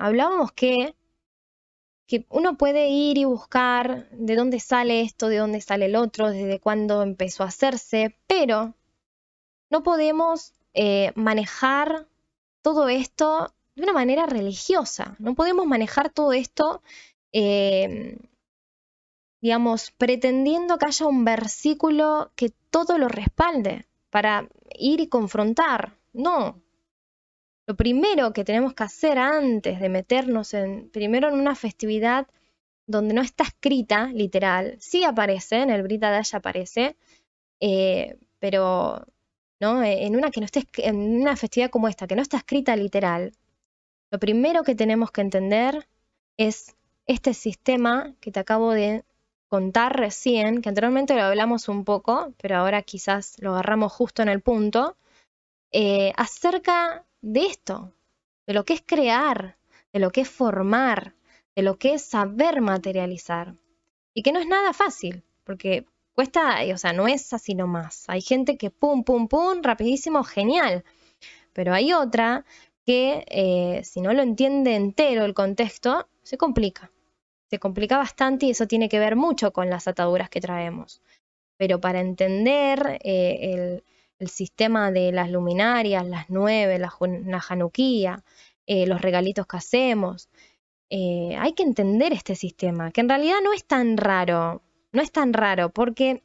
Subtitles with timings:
[0.00, 0.94] hablábamos que,
[2.06, 6.30] que uno puede ir y buscar de dónde sale esto, de dónde sale el otro,
[6.30, 8.74] desde cuándo empezó a hacerse, pero
[9.70, 12.06] no podemos eh, manejar
[12.62, 15.16] todo esto de una manera religiosa.
[15.18, 16.82] No podemos manejar todo esto,
[17.32, 18.18] eh,
[19.40, 24.48] digamos, pretendiendo que haya un versículo que todo lo respalde para
[24.78, 25.96] ir y confrontar.
[26.12, 26.60] No.
[27.66, 32.26] Lo primero que tenemos que hacer antes de meternos en, primero en una festividad
[32.86, 36.96] donde no está escrita, literal, sí aparece, en el Brita Daya aparece,
[37.60, 39.06] eh, pero
[39.60, 39.82] ¿no?
[39.84, 43.32] En una que no esté, en una festividad como esta, que no está escrita literal,
[44.10, 45.86] lo primero que tenemos que entender
[46.36, 46.74] es
[47.06, 49.04] este sistema que te acabo de
[49.48, 54.28] contar recién, que anteriormente lo hablamos un poco, pero ahora quizás lo agarramos justo en
[54.28, 54.96] el punto,
[55.72, 57.92] eh, acerca de esto,
[58.46, 59.56] de lo que es crear,
[59.92, 61.14] de lo que es formar,
[61.54, 63.54] de lo que es saber materializar.
[64.14, 68.04] Y que no es nada fácil, porque cuesta, o sea, no es así nomás.
[68.08, 70.84] Hay gente que pum, pum, pum, rapidísimo, genial.
[71.52, 72.44] Pero hay otra
[72.86, 76.90] que eh, si no lo entiende entero el contexto, se complica.
[77.48, 81.02] Se complica bastante y eso tiene que ver mucho con las ataduras que traemos.
[81.56, 83.84] Pero para entender eh, el,
[84.28, 86.92] sistema de las luminarias, las nueve, la,
[87.24, 88.22] la januquía,
[88.66, 90.28] eh, los regalitos que hacemos,
[90.92, 94.62] hay que entender este sistema, que en realidad no es tan raro,
[94.92, 96.24] no es tan raro porque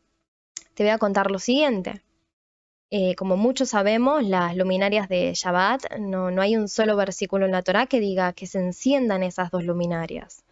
[0.73, 2.01] te voy a contar lo siguiente.
[2.91, 7.51] Eh, como muchos sabemos, las luminarias de Shabbat, no, no hay un solo versículo en
[7.51, 10.45] la Torá que diga que se enciendan esas dos luminarias.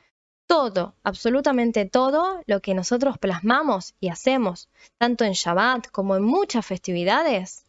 [0.53, 6.63] Todo, absolutamente todo lo que nosotros plasmamos y hacemos, tanto en Shabbat como en muchas
[6.63, 7.65] festividades,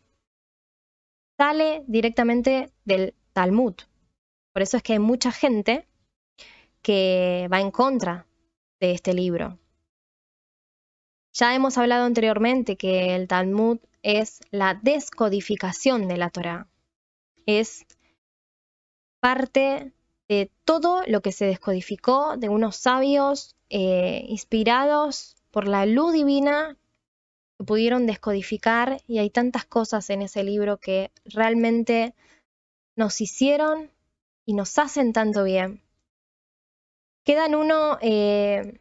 [1.38, 3.72] sale directamente del Talmud.
[4.52, 5.88] Por eso es que hay mucha gente
[6.82, 8.26] que va en contra
[8.80, 9.58] de este libro.
[11.32, 16.68] Ya hemos hablado anteriormente que el Talmud es la descodificación de la Torah.
[17.46, 17.86] Es
[19.20, 19.94] parte
[20.34, 26.76] de todo lo que se descodificó de unos sabios eh, inspirados por la luz divina
[27.58, 32.14] que pudieron descodificar y hay tantas cosas en ese libro que realmente
[32.96, 33.90] nos hicieron
[34.44, 35.82] y nos hacen tanto bien.
[37.24, 38.80] Queda en uno eh,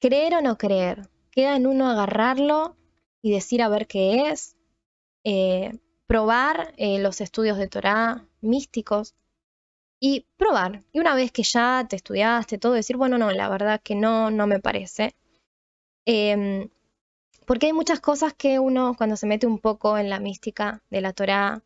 [0.00, 2.76] creer o no creer, queda en uno agarrarlo
[3.22, 4.56] y decir a ver qué es,
[5.24, 5.72] eh,
[6.06, 9.14] probar eh, los estudios de Torah místicos
[10.00, 10.82] y probar.
[10.92, 14.30] Y una vez que ya te estudiaste todo, decir, bueno, no, la verdad que no,
[14.30, 15.14] no me parece.
[16.06, 16.68] Em,
[17.46, 21.00] porque hay muchas cosas que uno cuando se mete un poco en la mística de
[21.00, 21.62] la Torah,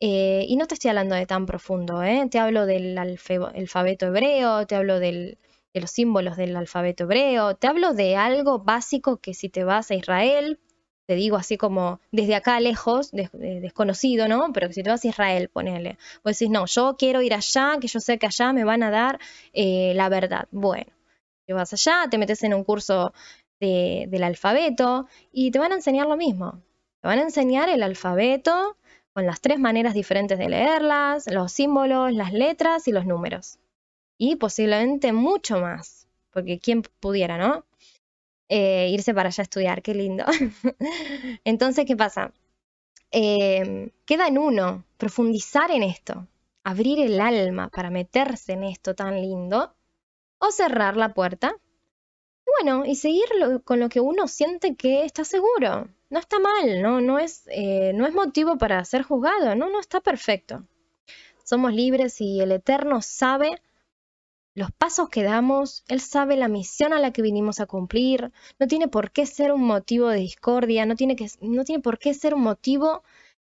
[0.00, 2.00] eh, y no te estoy hablando de tan profundo,
[2.30, 5.38] te hablo del alfabeto hebreo, te hablo de
[5.74, 9.94] los símbolos del alfabeto hebreo, te hablo de algo básico que si te vas a
[9.94, 10.58] Israel,
[11.12, 14.50] te digo así como desde acá lejos, desconocido, ¿no?
[14.54, 15.98] Pero si te vas a Israel, ponele.
[16.24, 18.90] Vos decís, no, yo quiero ir allá, que yo sé que allá me van a
[18.90, 19.20] dar
[19.52, 20.48] eh, la verdad.
[20.52, 20.90] Bueno,
[21.44, 23.12] te vas allá, te metes en un curso
[23.60, 26.62] del alfabeto y te van a enseñar lo mismo.
[27.02, 28.78] Te van a enseñar el alfabeto
[29.12, 33.58] con las tres maneras diferentes de leerlas, los símbolos, las letras y los números.
[34.16, 37.66] Y posiblemente mucho más, porque quién pudiera, ¿no?
[38.48, 40.24] Eh, irse para allá a estudiar, qué lindo.
[41.44, 42.32] Entonces, ¿qué pasa?
[43.10, 46.26] Em, queda en uno profundizar en esto,
[46.64, 49.74] abrir el alma para meterse en esto tan lindo,
[50.38, 51.56] o cerrar la puerta.
[52.46, 53.24] Bueno, y seguir
[53.64, 55.88] con lo que uno siente que está seguro.
[56.10, 59.80] No está mal, no, no, es, eh, no es motivo para ser juzgado, no, no
[59.80, 60.66] está perfecto.
[61.44, 63.60] Somos libres y el Eterno sabe
[64.54, 68.66] los pasos que damos, Él sabe la misión a la que vinimos a cumplir, no
[68.66, 72.12] tiene por qué ser un motivo de discordia, no tiene, que, no tiene por qué
[72.12, 73.02] ser un motivo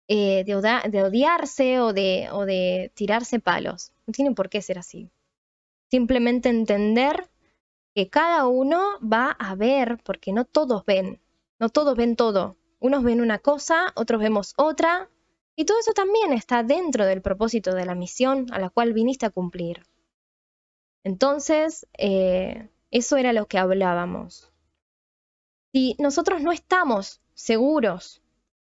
[0.08, 0.56] eh, de,
[1.04, 5.10] odiarse o de, o de tirarse palos, no tiene por qué ser así.
[5.92, 7.30] Simplemente entender
[7.94, 11.22] que cada uno va a ver, porque no todos ven,
[11.60, 12.58] no todos ven todo.
[12.80, 15.10] Unos ven una cosa, otros vemos otra,
[15.56, 19.26] y todo eso también está dentro del propósito de la misión a la cual viniste
[19.26, 19.84] a cumplir.
[21.04, 24.52] Entonces, eh, eso era lo que hablábamos.
[25.74, 28.22] Si nosotros no estamos seguros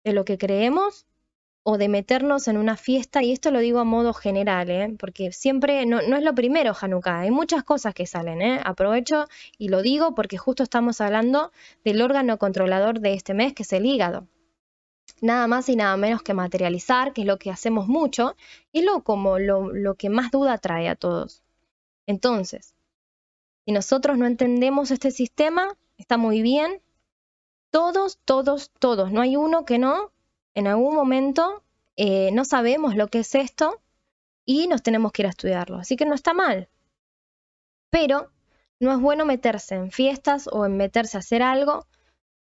[0.05, 1.07] de lo que creemos
[1.63, 4.97] o de meternos en una fiesta, y esto lo digo a modo general, ¿eh?
[4.99, 8.61] porque siempre no, es lo primero Hanukkah, hay muchas cosas que salen, ¿eh?
[8.65, 9.27] aprovecho
[9.59, 11.53] y lo digo porque justo estamos hablando
[11.85, 14.29] del órgano controlador de este mes, que es el hígado.
[15.23, 18.37] nada más y nada menos que materializar, que es lo que hacemos mucho,
[18.73, 21.43] y lo como lo, lo que más duda trae a todos.
[22.07, 22.75] Entonces,
[23.65, 26.83] si nosotros no entendemos este sistema, está muy bien.
[27.71, 30.13] Todos, todos, todos, no hay uno que no,
[30.55, 31.65] en algún momento
[31.97, 33.83] eh, no sabemos lo que es esto
[34.45, 35.79] y nos tenemos que ir a estudiarlo.
[35.79, 36.69] Así que no está mal.
[37.91, 38.31] Pero
[38.79, 41.87] no es bueno meterse en fiestas o en meterse a hacer algo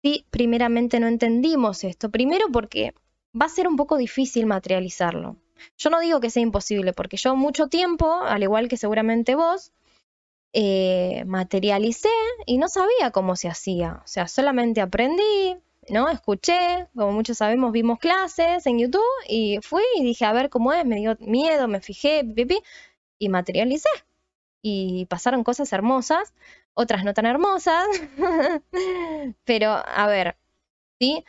[0.03, 2.11] si primeramente no entendimos esto.
[2.11, 2.95] Primero porque
[3.39, 5.37] va a ser un poco difícil materializarlo.
[5.77, 9.73] Yo no digo que sea imposible, porque yo mucho tiempo, al igual que seguramente vos,
[10.53, 12.09] eh, materialicé
[12.47, 14.01] y no sabía cómo se hacía.
[14.05, 15.57] O sea, solamente aprendí,
[15.91, 16.09] ¿no?
[16.09, 20.73] Escuché, como muchos sabemos, vimos clases en YouTube y fui y dije a ver cómo
[20.73, 22.59] es, me dio miedo, me fijé, pipi,
[23.19, 23.89] y materialicé.
[24.63, 26.35] Y pasaron cosas hermosas,
[26.75, 27.87] otras no tan hermosas,
[29.45, 30.37] pero a ver,
[31.01, 31.25] ¿sí?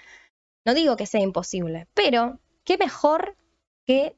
[0.66, 3.36] No digo que sea imposible, pero qué mejor
[3.86, 4.16] que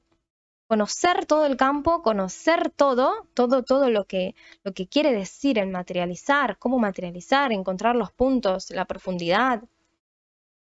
[0.71, 5.67] conocer todo el campo, conocer todo, todo, todo lo que, lo que quiere decir el
[5.67, 9.63] materializar, cómo materializar, encontrar los puntos, la profundidad,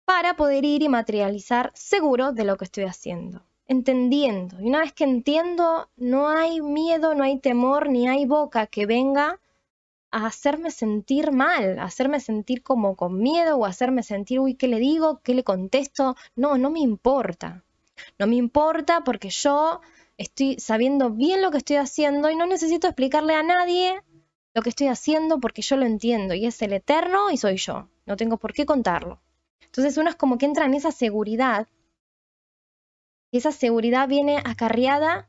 [0.05, 4.61] para poder ir y materializar seguro de lo que estoy haciendo, entendiendo.
[4.61, 8.87] Y una vez que entiendo, no hay miedo, no hay temor, ni hay boca que
[8.87, 9.41] venga
[10.13, 14.69] a hacerme sentir mal, a hacerme sentir como con miedo o hacerme sentir, uy, ¿qué
[14.69, 15.21] le digo?
[15.25, 16.15] ¿Qué le contesto?
[16.37, 17.65] No, no me importa.
[18.19, 19.81] No me importa porque yo
[20.17, 24.03] estoy sabiendo bien lo que estoy haciendo y no necesito explicarle a nadie
[24.55, 27.89] lo que estoy haciendo porque yo lo entiendo y es el eterno y soy yo.
[28.07, 29.21] No tengo por qué contarlo.
[29.61, 31.69] Entonces uno es como que entra en esa seguridad
[33.31, 35.29] y esa seguridad viene acarreada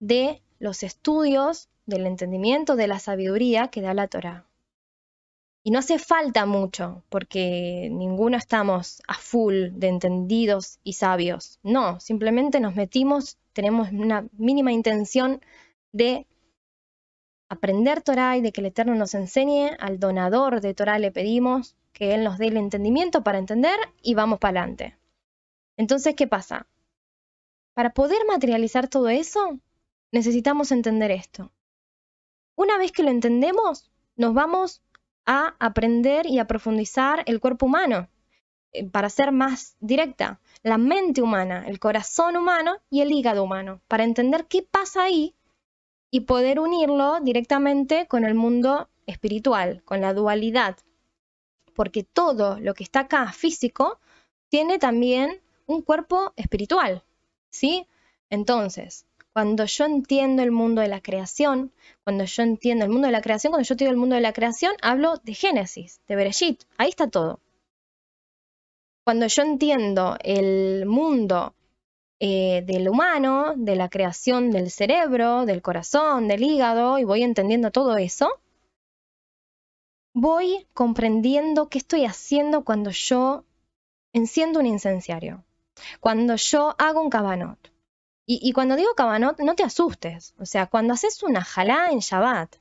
[0.00, 4.47] de los estudios, del entendimiento, de la sabiduría que da la Torah.
[5.68, 11.58] Y no hace falta mucho, porque ninguno estamos a full de entendidos y sabios.
[11.62, 15.42] No, simplemente nos metimos tenemos una mínima intención
[15.92, 16.26] de
[17.50, 21.76] aprender Torah y de que el Eterno nos enseñe, al donador de Torah le pedimos
[21.92, 24.96] que Él nos dé el entendimiento para entender y vamos para adelante.
[25.76, 26.66] Entonces, ¿qué pasa?
[27.74, 29.58] Para poder materializar todo eso,
[30.12, 31.52] necesitamos entender esto.
[32.56, 34.80] Una vez que lo entendemos, nos vamos
[35.28, 38.08] a aprender y a profundizar el cuerpo humano.
[38.72, 43.82] Eh, para ser más directa, la mente humana, el corazón humano y el hígado humano,
[43.88, 45.34] para entender qué pasa ahí
[46.10, 50.78] y poder unirlo directamente con el mundo espiritual, con la dualidad.
[51.74, 54.00] Porque todo lo que está acá físico
[54.48, 57.04] tiene también un cuerpo espiritual,
[57.50, 57.86] ¿sí?
[58.30, 59.04] Entonces,
[59.38, 61.70] cuando yo entiendo el mundo de la creación,
[62.02, 64.32] cuando yo entiendo el mundo de la creación, cuando yo digo el mundo de la
[64.32, 67.38] creación, hablo de Génesis, de Bereshit, ahí está todo.
[69.04, 71.54] Cuando yo entiendo el mundo
[72.18, 77.70] eh, del humano, de la creación del cerebro, del corazón, del hígado, y voy entendiendo
[77.70, 78.40] todo eso,
[80.14, 83.44] voy comprendiendo qué estoy haciendo cuando yo
[84.12, 85.44] enciendo un incenciario,
[86.00, 87.77] cuando yo hago un cabanot.
[88.30, 90.34] Y, cuando digo cabanot, no te asustes.
[90.38, 92.56] O sea, cuando haces una jalá en Shabbat,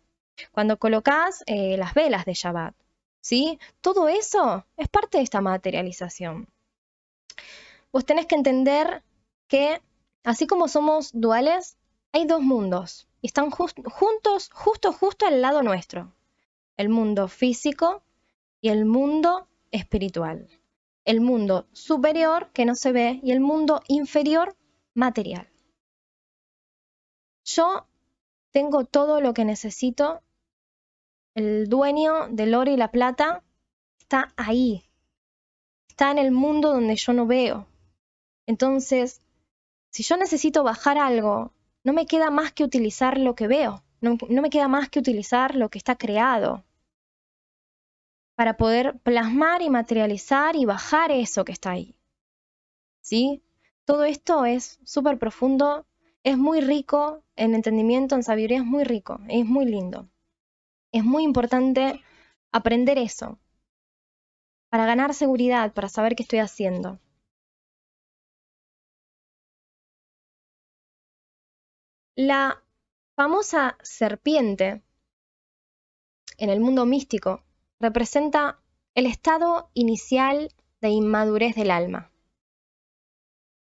[0.54, 2.74] cuando colocas eh, las velas de Shabbat,
[3.20, 3.60] ¿sí?
[3.82, 6.48] Todo eso es parte de esta materialización.
[7.92, 9.04] Vos tenés que entender
[9.50, 9.82] que
[10.24, 11.76] así como somos duales,
[12.14, 16.14] hay dos mundos y están juntos, justo, justo al lado nuestro.
[16.78, 18.04] El mundo físico
[18.62, 20.48] y el mundo espiritual.
[21.04, 24.56] El mundo superior que no se ve y el mundo inferior
[24.94, 25.50] material.
[27.48, 27.88] Yo
[28.52, 30.22] tengo todo lo que necesito
[31.34, 33.42] el dueño del oro y la plata
[34.00, 34.84] está ahí,
[35.88, 37.66] está en el mundo donde yo no veo.
[38.48, 39.22] Entonces,
[39.92, 41.54] si yo necesito bajar algo,
[41.86, 45.56] no me queda más que utilizar lo que veo, no, me queda más que utilizar
[45.56, 46.66] lo que está creado
[48.36, 51.98] para poder plasmar y materializar y bajar eso que está ahí.
[53.02, 53.42] ¿Sí?
[53.86, 55.87] Todo esto es súper profundo,
[56.28, 60.10] es muy rico en entendimiento, en sabiduría, es muy rico, es muy lindo.
[60.92, 62.02] Es muy importante
[62.52, 63.40] aprender eso
[64.70, 67.00] para ganar seguridad, para saber qué estoy haciendo.
[72.18, 72.62] La
[73.16, 74.84] famosa serpiente
[76.38, 77.46] en el mundo místico
[77.80, 78.60] representa
[78.96, 82.12] el estado inicial de inmadurez del alma.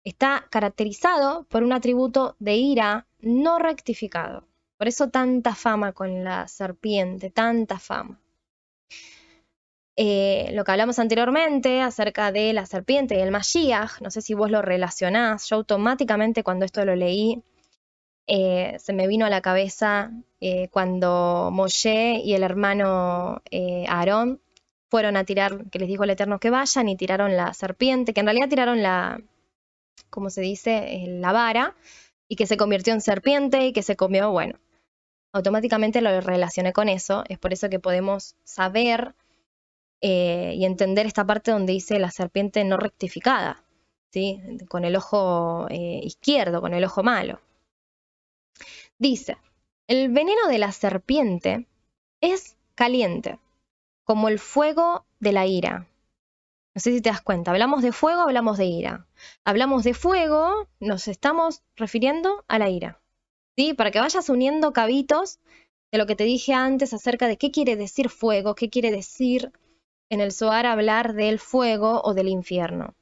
[0.04, 4.46] Está caracterizado por un atributo de ira no rectificado.
[4.78, 8.20] Por eso tanta fama con la serpiente, tanta fama.
[9.96, 14.34] eh, lo que hablamos anteriormente acerca de la serpiente y el Mashiach, no sé si
[14.34, 17.42] vos lo relacionás, yo automáticamente cuando esto lo leí,
[18.26, 23.42] eh, se me vino a la cabeza eh, cuando Moshe y el hermano
[23.88, 24.40] Aarón
[24.90, 28.20] fueron a tirar, que les dijo el Eterno que vayan, y tiraron la serpiente, que
[28.20, 29.20] en realidad tiraron la,
[30.08, 31.76] como se dice, la vara,
[32.28, 34.58] y que se convirtió en serpiente y que se comió, bueno,
[35.32, 39.14] automáticamente lo relacioné con eso, es por eso que podemos saber
[40.00, 43.62] eh, y entender esta parte donde dice la serpiente no rectificada,
[44.12, 44.40] ¿sí?
[44.68, 47.40] con el ojo eh, izquierdo, con el ojo malo.
[48.98, 49.36] Dice,
[49.86, 51.66] el veneno de la serpiente
[52.20, 53.38] es caliente,
[54.04, 55.86] como el fuego de la ira.
[56.74, 59.06] No sé si te das cuenta, hablamos de fuego, hablamos de ira.
[59.44, 63.00] Hablamos de fuego, nos estamos refiriendo a la ira.
[63.56, 63.74] ¿Sí?
[63.74, 65.40] Para que vayas uniendo cabitos
[65.90, 69.52] de lo que te dije antes acerca de qué quiere decir fuego, qué quiere decir
[70.10, 72.94] en el Zohar hablar del fuego o del infierno,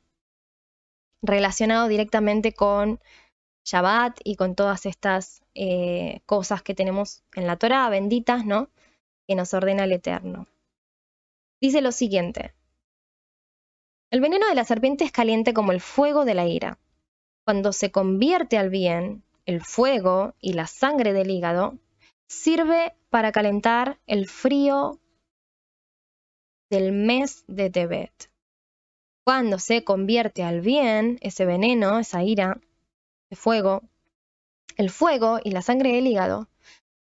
[1.22, 3.00] relacionado directamente con
[3.64, 8.70] Shabbat y con todas estas eh, cosas que tenemos en la Torah, benditas, ¿no?
[9.26, 10.46] Que nos ordena el Eterno.
[11.60, 12.54] Dice lo siguiente.
[14.10, 16.78] El veneno de la serpiente es caliente como el fuego de la ira.
[17.44, 21.78] Cuando se convierte al bien, el fuego y la sangre del hígado
[22.26, 24.98] sirve para calentar el frío
[26.70, 28.30] del mes de Tebet.
[29.24, 32.60] Cuando se convierte al bien, ese veneno, esa ira,
[33.32, 33.82] fuego,
[34.76, 36.48] el fuego y la sangre del hígado,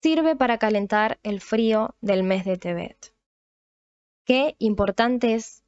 [0.02, 3.14] sirve para calentar el frío del mes de Tebet.
[4.26, 5.65] Qué importante es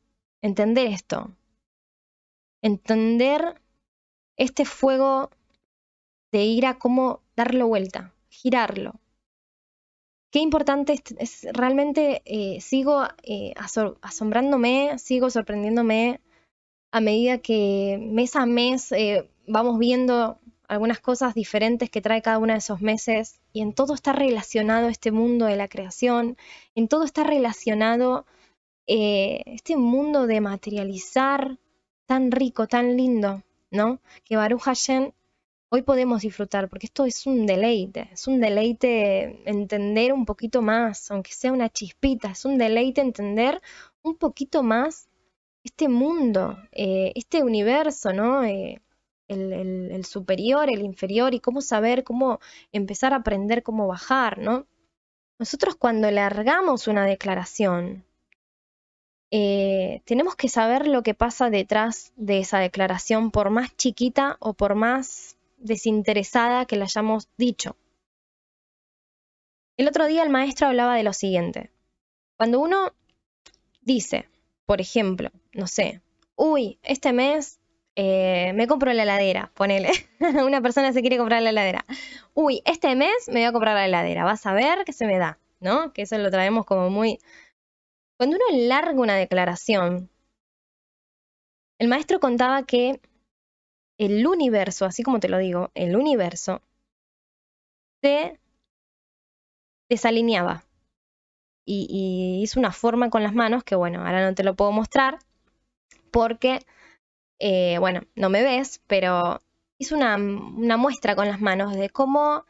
[0.48, 1.32] entender esto.
[2.62, 3.62] Entender
[4.38, 5.30] este fuego
[6.32, 9.00] de ira, cómo darlo vuelta, girarlo,
[10.32, 13.54] qué importante es, realmente eh, sigo eh,
[14.01, 16.22] asombrándome, sigo sorprendiéndome
[16.92, 22.39] a medida que mes a mes eh, vamos viendo algunas cosas diferentes que trae cada
[22.39, 26.38] uno de esos meses y en todo está relacionado este mundo de la creación,
[26.75, 28.25] en todo está relacionado
[28.88, 31.58] este mundo de materializar
[32.06, 34.00] tan rico, tan lindo, ¿no?
[34.24, 35.12] Que Baruch Hashem
[35.70, 41.12] hoy podemos disfrutar, porque esto es un deleite, es un deleite entender un poquito más,
[41.12, 43.62] aunque sea una chispita, es un deleite entender
[44.01, 45.10] un poquito más
[45.63, 48.46] este mundo, eh, este universo, ¿no?
[48.46, 48.82] Eh,
[49.27, 52.39] el, superior, el inferior y cómo saber, cómo
[52.72, 54.65] empezar a aprender cómo bajar, ¿no?
[55.39, 58.06] Nosotros cuando largamos una declaración,
[59.31, 64.53] eh, tenemos que saber lo que pasa detrás de esa declaración, por más chiquita o
[64.53, 67.75] por más desinteresada que le hayamos dicho.
[69.77, 71.72] El otro día el maestro hablaba de lo siguiente.
[72.38, 72.93] Cuando uno
[73.81, 74.27] dice,
[74.65, 76.01] por ejemplo, no sé,
[76.36, 77.60] uy, este mes
[77.96, 79.89] eh, me compro la heladera, ponele.
[80.46, 81.86] Una persona se quiere comprar la heladera.
[82.34, 85.17] Uy, este mes me voy a comprar la heladera, vas a ver qué se me
[85.17, 85.91] da, ¿no?
[85.93, 87.19] Que eso lo traemos como muy...
[88.17, 90.09] Cuando uno larga una declaración,
[91.79, 93.00] el maestro contaba que
[94.00, 96.62] el universo, así como te lo digo, el universo
[98.01, 98.39] se
[99.89, 100.63] desalineaba
[101.65, 105.19] y, hizo una forma con las manos que, bueno, ahora no te lo puedo mostrar
[106.12, 106.59] porque,
[107.39, 109.41] eh, bueno, no me ves, pero
[109.77, 112.45] hizo una, muestra con las manos de cómo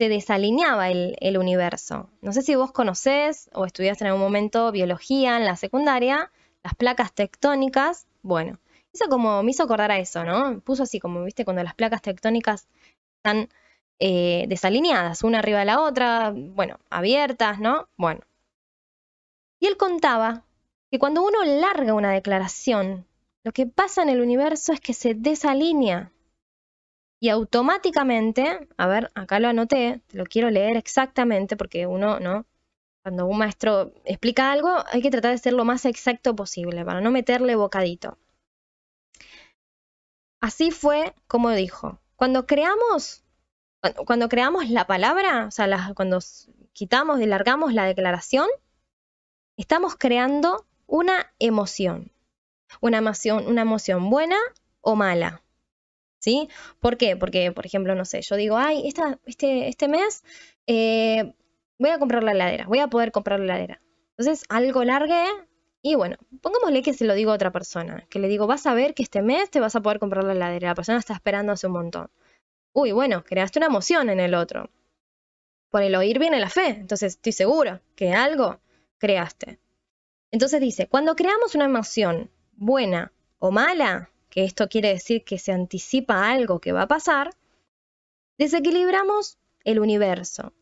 [0.00, 2.08] se desalineaba el, universo.
[2.22, 6.74] No sé si vos conocés o estudiaste en algún momento biología en la secundaria, las
[6.74, 8.06] placas tectónicas.
[8.22, 8.58] Bueno,
[8.94, 10.60] eso como me hizo acordar a eso, ¿no?
[10.60, 12.66] Puso así como, viste, cuando las placas tectónicas
[13.18, 13.50] están
[13.98, 17.86] eh, desalineadas, una arriba de la otra, bueno, abiertas, ¿no?
[17.98, 18.22] Bueno.
[19.58, 20.44] Y él contaba
[20.90, 23.04] que cuando uno larga una declaración,
[23.44, 26.10] lo que pasa en el universo es que se desalinea.
[27.20, 32.46] Y automáticamente, a ver, acá lo anoté, lo quiero leer exactamente porque uno, ¿no?
[33.02, 37.02] Cuando un maestro explica algo, hay que tratar de ser lo más exacto posible para
[37.02, 38.16] no meterle bocadito.
[40.40, 42.00] Así fue como dijo.
[42.16, 43.22] Cuando creamos,
[44.06, 46.18] cuando, creamos la palabra, o sea, cuando
[46.72, 48.46] quitamos y largamos la declaración,
[49.56, 52.12] estamos creando una emoción.
[52.80, 54.36] Una emoción, una emoción buena
[54.80, 55.42] o mala.
[56.20, 56.48] ¿Sí?
[56.80, 57.16] ¿Por qué?
[57.16, 60.22] Porque, por ejemplo, no sé, yo digo, ay, este, este mes
[60.66, 61.34] eh,
[61.78, 63.82] voy a comprar la heladera, voy a poder comprar la heladera.
[64.16, 65.24] Entonces, algo largué,
[65.82, 68.74] y bueno, pongámosle que se lo digo a otra persona, que le digo, vas a
[68.74, 70.68] ver que este mes te vas a poder comprar la heladera.
[70.68, 72.10] La persona está esperando hace un montón.
[72.72, 74.70] Uy, bueno, creaste una emoción en el otro.
[75.70, 78.60] Por el oír viene la fe, entonces estoy seguro que algo
[78.98, 79.58] creaste.
[80.30, 85.52] Entonces dice, cuando creamos una emoción buena o mala, que esto quiere decir que se
[85.52, 87.34] anticipa algo que va a pasar,
[88.38, 90.52] desequilibramos el universo.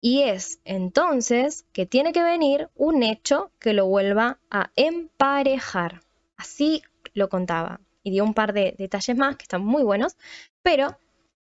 [0.00, 6.02] Y es entonces que tiene que venir un hecho que lo vuelva a emparejar.
[6.36, 6.82] Así
[7.14, 7.80] lo contaba.
[8.02, 10.18] Y dio un par de detalles más que están muy buenos.
[10.62, 10.98] Pero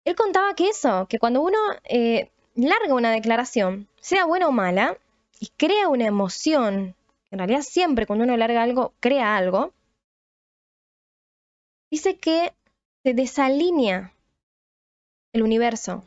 [0.04, 4.96] él contaba que eso, que cuando uno eh, larga una declaración, sea buena o mala,
[5.40, 6.94] y crea una emoción,
[7.30, 9.74] en realidad siempre cuando uno larga algo, crea algo,
[11.90, 12.54] dice que
[13.02, 14.14] se desalinea
[15.32, 16.04] el universo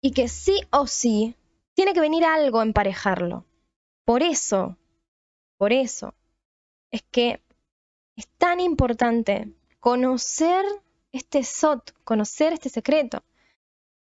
[0.00, 1.34] y que sí o sí
[1.74, 3.44] tiene que venir algo a emparejarlo.
[4.04, 4.76] Por eso,
[5.56, 6.14] por eso,
[6.90, 7.42] es que
[8.16, 10.64] es tan importante conocer
[11.12, 13.24] este SOT, conocer este secreto.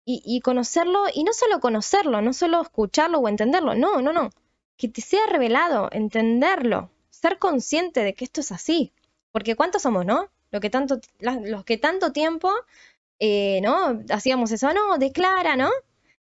[0.09, 4.29] Y, conocerlo, y no solo conocerlo, no solo escucharlo o entenderlo, no, no, no.
[4.77, 8.93] Que te sea revelado, entenderlo, ser consciente de que esto es así.
[9.38, 10.32] Porque ¿cuántos somos, no?
[10.50, 10.62] Los
[11.63, 12.51] que tanto tiempo,
[13.20, 13.62] eh.
[14.10, 15.70] Hacíamos eso, no, declara, ¿no?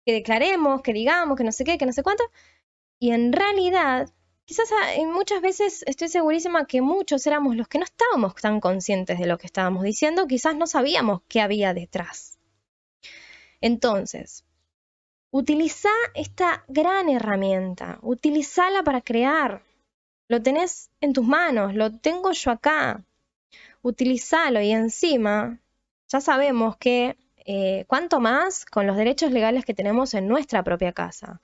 [0.04, 2.24] Que declaremos, que digamos, que no sé qué, que no sé cuánto.
[2.98, 4.10] Y en realidad,
[4.44, 9.20] quizás ah, muchas veces estoy segurísima que muchos éramos los que no estábamos tan conscientes
[9.20, 12.40] de lo que estábamos diciendo, quizás no sabíamos qué había detrás.
[13.60, 14.44] Entonces,
[15.30, 19.62] utiliza esta gran herramienta, utilízala para crear.
[20.28, 23.04] Lo tenés en tus manos, lo tengo yo acá
[23.86, 25.60] utilizalo y encima
[26.08, 30.92] ya sabemos que eh, cuanto más con los derechos legales que tenemos en nuestra propia
[30.92, 31.40] casa,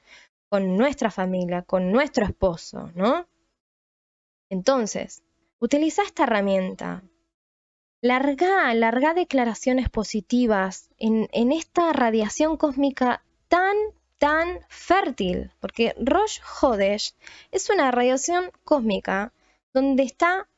[0.49, 3.27] con nuestra familia, con nuestro esposo, ¿no?
[4.51, 5.23] Entonces,
[5.61, 7.03] utiliza esta herramienta.
[8.01, 13.77] Larga, larga declaraciones positivas en, en esta radiación cósmica tan,
[14.23, 17.12] tan fértil, porque Rosh Hodesh
[17.50, 19.33] es una radiación cósmica
[19.75, 20.49] donde está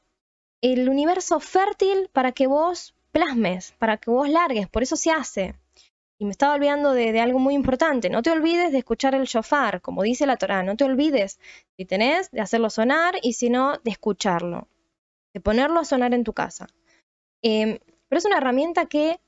[0.61, 5.54] el universo fértil para que vos plasmes, para que vos largues, por eso se hace.
[6.18, 9.80] Y me estaba olvidando de, algo muy importante, no te olvides de escuchar el shofar,
[9.80, 11.41] como dice la Torah, no te olvides,
[11.78, 14.69] si tenés, de hacerlo sonar y si no, de escucharlo,
[15.32, 16.67] de ponerlo a sonar en tu casa.
[17.41, 19.21] Em, pero es una herramienta que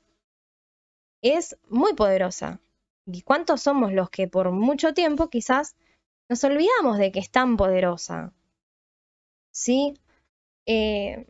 [1.23, 2.59] es muy poderosa.
[3.07, 5.75] ¿Y cuántos somos los que por mucho tiempo quizás
[6.29, 8.33] nos olvidamos de que es tan poderosa?
[9.51, 9.95] ¿Sí?
[10.67, 11.25] eh,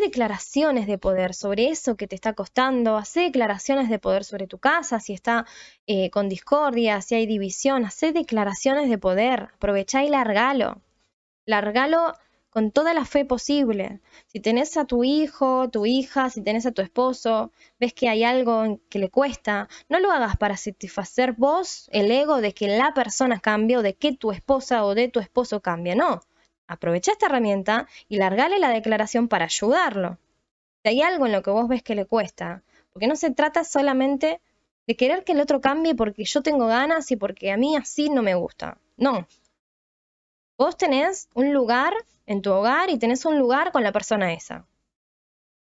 [0.00, 4.58] declaraciones de poder sobre eso que te está costando, hace declaraciones de poder sobre tu
[4.58, 5.46] casa, si está
[5.86, 10.82] eh, con discordia, si hay división, hace declaraciones de poder, aprovechá y largalo,
[11.46, 12.14] largalo
[12.54, 14.00] con toda la fe posible.
[14.28, 18.22] Si tenés a tu hijo, tu hija, si tenés a tu esposo, ves que hay
[18.24, 22.94] algo que le cuesta, no lo hagas para satisfacer vos el ego de que la
[22.94, 26.20] persona cambie o de que tu esposa o de tu esposo cambie, no
[26.66, 30.18] aprovecha esta herramienta y largale la declaración para ayudarlo.
[30.82, 32.62] Si hay algo en lo que vos ves que le cuesta,
[32.92, 34.40] porque no se trata solamente
[34.86, 38.10] de querer que el otro cambie porque yo tengo ganas y porque a mí así
[38.10, 38.78] no me gusta.
[38.96, 39.26] No.
[40.56, 41.94] Vos tenés un lugar
[42.26, 44.66] en tu hogar y tenés un lugar con la persona esa.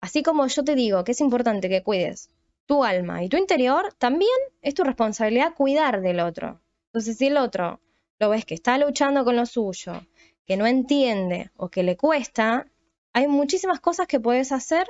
[0.02, 2.30] Así como yo te digo que es importante que cuides
[2.66, 6.62] tu alma y tu interior, también es tu responsabilidad cuidar del otro.
[6.88, 7.80] Entonces, si el otro
[8.20, 10.06] lo ves que está luchando con lo suyo,
[10.46, 12.68] que no entiende o que le cuesta,
[13.14, 14.88] hay muchísimas cosas que puedes hacer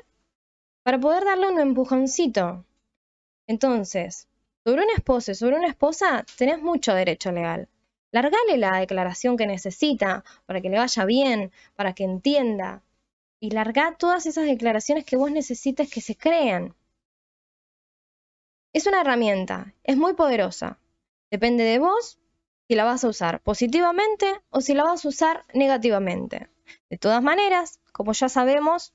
[0.84, 2.66] para poder darle un empujoncito.
[3.48, 4.28] Entonces,
[4.64, 7.68] sobre un esposo y sobre una esposa tenés mucho derecho legal.
[8.12, 12.84] Largale la declaración que necesita para que le vaya bien, para que entienda.
[13.40, 16.76] Y larga todas esas declaraciones que vos necesites que se crean.
[18.74, 20.78] Es una herramienta, es muy poderosa.
[21.30, 22.20] Depende de vos
[22.68, 26.50] si la vas a usar positivamente o si la vas a usar negativamente.
[26.90, 28.94] De todas maneras, como ya sabemos,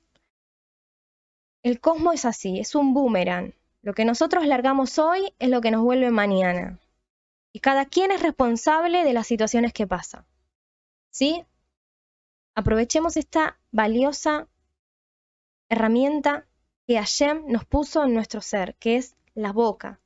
[1.63, 3.53] el cosmos es así, es un boomerang.
[3.81, 6.79] Lo que nosotros largamos hoy es lo que nos vuelve mañana.
[7.59, 10.25] Cada quien es responsable de las situaciones que pasa.
[11.09, 11.45] ¿Sí?
[12.55, 14.47] Aprovechemos esta valiosa
[15.69, 16.45] herramienta
[16.87, 19.99] que Hashem nos puso en nuestro ser, que es la boca,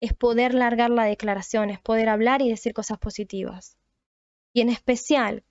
[0.00, 3.78] es poder largar la declaración, es poder hablar y decir cosas positivas.
[4.52, 5.44] Y en especial,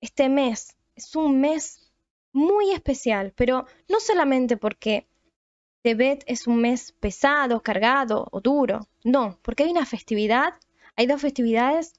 [0.00, 1.92] este mes es un mes
[2.32, 5.06] muy especial, pero no solamente porque
[5.82, 10.54] Tebet es un mes pesado, cargado o duro, no, porque hay una festividad,
[10.96, 11.94] hay dos festividades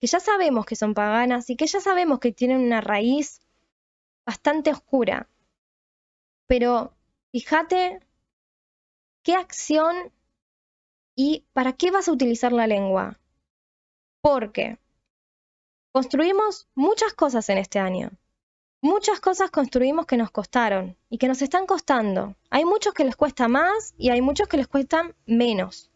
[0.00, 3.40] que ya sabemos que son paganas y que ya sabemos que tienen una raíz
[4.26, 5.28] bastante oscura.
[6.46, 6.94] Pero
[7.32, 8.00] fíjate
[9.22, 10.12] qué acción
[11.20, 13.18] ¿Y para qué vas a utilizar la lengua?
[14.20, 14.78] Porque
[15.98, 18.12] Construimos muchas cosas en este año.
[18.80, 22.36] Muchas cosas construimos que nos costaron y que nos están costando.
[22.50, 25.90] Hay muchos que les cuesta más y hay muchos que les cuestan menos.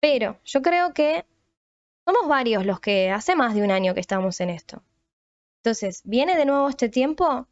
[0.00, 1.26] Pero yo creo que
[2.10, 4.82] somos varios los que hace más de un año que estamos en esto.
[5.58, 7.46] Entonces, viene de nuevo este tiempo.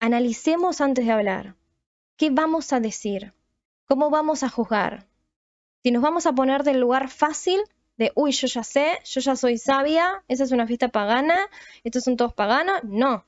[0.00, 1.54] Analicemos antes de hablar.
[2.16, 3.32] ¿Qué vamos a decir?
[3.86, 5.06] ¿Cómo vamos a juzgar?
[5.84, 7.60] Si nos vamos a poner del lugar fácil
[7.96, 11.38] de, uy, yo ya sé, yo ya soy sabia, esa es una fiesta pagana,
[11.84, 13.24] estos son todos paganos, no.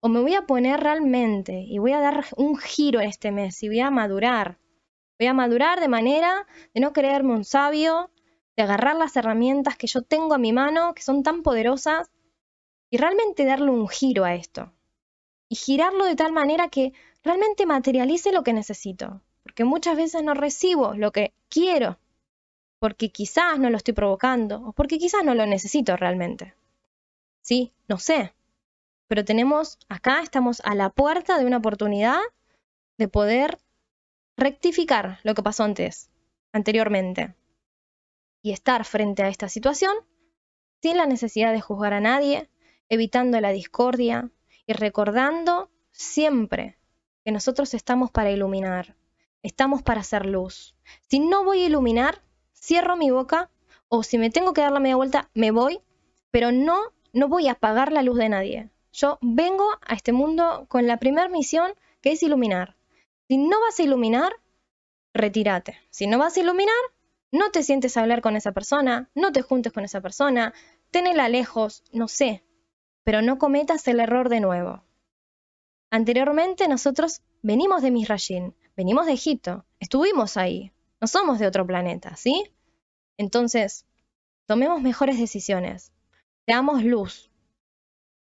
[0.00, 3.62] O me voy a poner realmente y voy a dar un giro en este mes
[3.62, 4.58] y voy a madurar.
[5.20, 8.10] Voy a madurar de manera de no creerme un sabio,
[8.56, 12.10] de agarrar las herramientas que yo tengo a mi mano, que son tan poderosas,
[12.90, 14.72] y realmente darle un giro a esto.
[15.48, 19.20] Y girarlo de tal manera que realmente materialice lo que necesito.
[19.42, 21.98] Porque muchas veces no recibo lo que quiero
[22.80, 26.54] porque quizás no lo estoy provocando o porque quizás no lo necesito realmente.
[27.42, 28.34] Sí, no sé.
[29.06, 32.20] Pero tenemos, acá estamos a la puerta de una oportunidad
[32.98, 33.58] de poder
[34.36, 36.08] rectificar lo que pasó antes,
[36.52, 37.34] anteriormente.
[38.42, 39.92] Y estar frente a esta situación
[40.80, 42.48] sin la necesidad de juzgar a nadie,
[42.88, 44.30] evitando la discordia
[44.66, 46.78] y recordando siempre
[47.24, 48.96] que nosotros estamos para iluminar,
[49.42, 50.74] estamos para hacer luz.
[51.08, 52.22] Si no voy a iluminar,
[52.54, 53.50] cierro mi boca
[53.88, 55.80] o si me tengo que dar la media vuelta, me voy,
[56.30, 56.78] pero no,
[57.12, 58.70] no voy a apagar la luz de nadie.
[58.92, 62.76] Yo vengo a este mundo con la primera misión que es iluminar.
[63.28, 64.32] Si no vas a iluminar,
[65.12, 65.78] retírate.
[65.90, 66.74] Si no vas a iluminar,
[67.32, 70.52] no te sientes a hablar con esa persona, no te juntes con esa persona,
[70.90, 72.44] tenela lejos, no sé,
[73.04, 74.84] pero no cometas el error de nuevo.
[75.90, 82.16] Anteriormente nosotros venimos de Misrayín, venimos de Egipto, estuvimos ahí, no somos de otro planeta,
[82.16, 82.52] ¿sí?
[83.16, 83.86] Entonces,
[84.46, 85.92] tomemos mejores decisiones,
[86.46, 87.30] seamos luz,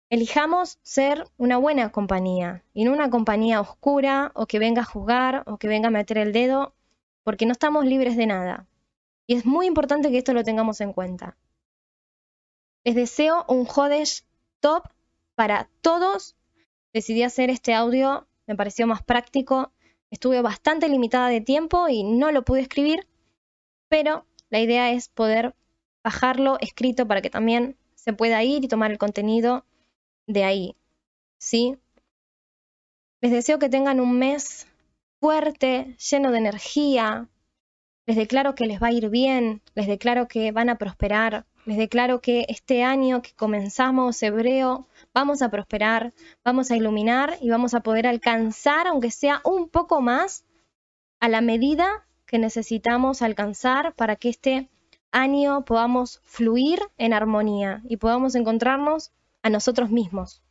[0.09, 5.43] elijamos ser una buena compañía y no una compañía oscura o que venga a juzgar
[5.47, 6.75] o que venga a meter el dedo,
[7.23, 8.67] porque no estamos libres de nada.
[9.27, 11.37] Y es muy importante que esto lo tengamos en cuenta.
[12.83, 14.25] Les deseo un Jodesh
[14.59, 14.83] top
[15.35, 16.35] para todos.
[16.93, 19.71] Decidí hacer este audio, me pareció más práctico
[20.13, 23.07] Estuve bastante limitada de tiempo y no lo pude escribir,
[23.89, 25.55] pero la idea es poder
[26.03, 29.65] bajarlo escrito para que también se pueda ir y tomar el contenido
[30.27, 30.75] de ahí.
[31.39, 31.79] ¿Sí?
[33.21, 34.67] Les deseo que tengan un mes
[35.19, 37.27] fuerte, lleno de energía.
[38.05, 41.77] Les declaro que les va a ir bien, les declaro que van a prosperar, les
[41.77, 46.13] declaro que este año que comenzamos hebreo vamos a prosperar,
[46.43, 50.45] vamos a iluminar y vamos a poder alcanzar, aunque sea un poco más,
[51.21, 54.69] a la medida que necesitamos alcanzar para que este
[55.11, 59.13] año podamos fluir en armonía y podamos encontrarnos
[59.43, 60.41] a nosotros mismos.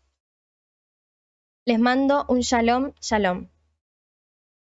[1.67, 3.49] Les mando un shalom, shalom.